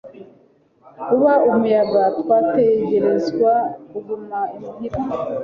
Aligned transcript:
kubera 1.07 1.41
umuyaga, 1.57 2.03
twategerezwa 2.19 3.51
kuguma 3.89 4.39
i 4.55 4.57
muhira 4.63 4.99